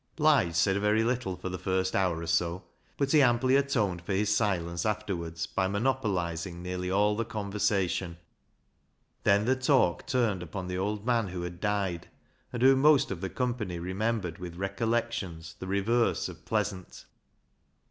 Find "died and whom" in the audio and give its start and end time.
11.59-12.81